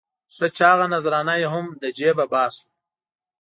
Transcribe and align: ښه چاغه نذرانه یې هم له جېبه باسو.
ښه 0.35 0.47
چاغه 0.57 0.85
نذرانه 0.93 1.33
یې 1.41 1.47
هم 1.53 1.65
له 1.81 1.89
جېبه 1.97 2.25
باسو. 2.31 2.65